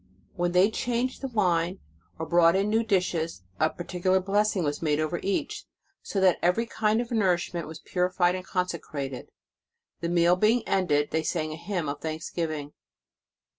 When 0.33 0.53
they 0.53 0.71
changed 0.71 1.21
the 1.21 1.27
wine 1.27 1.77
or 2.17 2.25
brought 2.25 2.55
in 2.55 2.71
new 2.71 2.83
dishes, 2.83 3.43
a 3.59 3.69
particu 3.69 4.05
lar 4.05 4.19
blessing 4.19 4.63
was 4.63 4.81
made 4.81 4.99
over 4.99 5.19
each, 5.21 5.65
so 6.01 6.19
that 6.21 6.39
every 6.41 6.65
kind 6.65 6.99
of 7.01 7.11
nourishment 7.11 7.67
was 7.67 7.81
purified 7.81 8.33
and 8.33 8.43
consecrated. 8.43 9.29
The 9.99 10.09
meal 10.09 10.35
being 10.35 10.67
ended, 10.67 11.11
they 11.11 11.21
sang 11.21 11.51
a 11.51 11.55
hymn 11.55 11.87
of 11.87 12.01
thanksgiving. 12.01 12.73